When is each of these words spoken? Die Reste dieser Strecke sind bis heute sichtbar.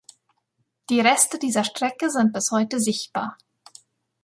Die 0.89 0.99
Reste 0.99 1.37
dieser 1.37 1.63
Strecke 1.63 2.09
sind 2.09 2.33
bis 2.33 2.49
heute 2.49 2.79
sichtbar. 2.79 3.37